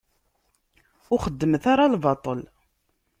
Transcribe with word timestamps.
Ur 1.13 1.19
xeddmet 1.25 1.63
ara 1.71 1.91
lbaṭel. 1.93 2.39